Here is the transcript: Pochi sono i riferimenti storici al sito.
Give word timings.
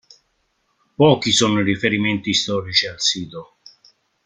Pochi 0.95 1.31
sono 1.31 1.59
i 1.59 1.63
riferimenti 1.63 2.33
storici 2.33 2.87
al 2.87 2.99
sito. 2.99 3.57